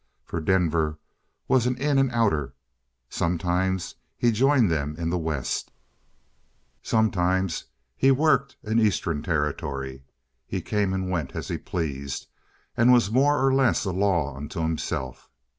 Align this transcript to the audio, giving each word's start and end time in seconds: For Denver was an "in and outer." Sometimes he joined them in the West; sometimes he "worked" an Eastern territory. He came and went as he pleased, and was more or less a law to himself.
For 0.25 0.41
Denver 0.41 0.97
was 1.47 1.67
an 1.67 1.77
"in 1.77 1.99
and 1.99 2.09
outer." 2.11 2.55
Sometimes 3.07 3.93
he 4.17 4.31
joined 4.31 4.71
them 4.71 4.95
in 4.97 5.11
the 5.11 5.17
West; 5.19 5.71
sometimes 6.81 7.65
he 7.95 8.09
"worked" 8.09 8.55
an 8.63 8.79
Eastern 8.79 9.21
territory. 9.21 10.01
He 10.47 10.59
came 10.59 10.91
and 10.93 11.11
went 11.11 11.35
as 11.35 11.49
he 11.49 11.59
pleased, 11.59 12.25
and 12.75 12.91
was 12.91 13.11
more 13.11 13.45
or 13.45 13.53
less 13.53 13.85
a 13.85 13.91
law 13.91 14.39
to 14.47 14.61
himself. 14.61 15.29